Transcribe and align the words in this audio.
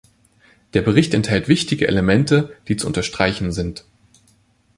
Der 0.73 0.81
Bericht 0.81 1.13
enthält 1.13 1.47
wichtige 1.47 1.87
Elemente, 1.87 2.55
die 2.67 2.75
zu 2.75 2.87
unterstreichen 2.87 3.51
sind. 3.51 3.85